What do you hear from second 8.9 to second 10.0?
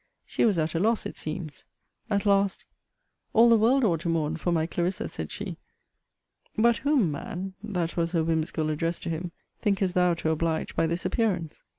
to him,] thinkest